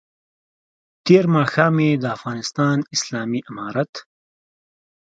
تېر 1.05 1.23
ماښام 1.35 1.75
یې 1.85 1.91
د 2.01 2.05
افغانستان 2.17 2.77
اسلامي 2.95 3.41
امارت 3.49 3.93